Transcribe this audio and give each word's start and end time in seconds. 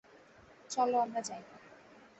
চলো 0.69 0.97
আমরা 0.99 1.21
যাই। 1.21 1.41